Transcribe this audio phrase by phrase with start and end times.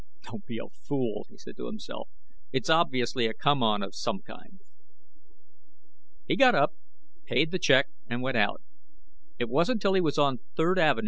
[0.23, 2.09] "Don't be a fool," he said to himself.
[2.51, 4.59] "It's obviously a come on of some kind."
[6.27, 6.73] He got up,
[7.27, 8.63] paid the check and went out.
[9.37, 10.99] It wasn't till he was on Third Ave.